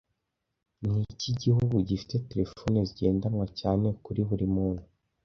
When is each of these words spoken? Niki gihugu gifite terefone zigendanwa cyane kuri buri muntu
Niki 0.81 1.29
gihugu 1.43 1.75
gifite 1.87 2.15
terefone 2.29 2.77
zigendanwa 2.87 3.45
cyane 3.59 3.87
kuri 4.03 4.21
buri 4.29 4.45
muntu 4.55 4.83